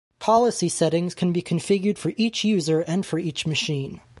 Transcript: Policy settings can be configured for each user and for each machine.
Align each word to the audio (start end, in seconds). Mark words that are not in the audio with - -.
Policy 0.17 0.67
settings 0.69 1.13
can 1.13 1.31
be 1.31 1.43
configured 1.43 1.99
for 1.99 2.11
each 2.17 2.43
user 2.43 2.79
and 2.81 3.05
for 3.05 3.19
each 3.19 3.45
machine. 3.45 4.01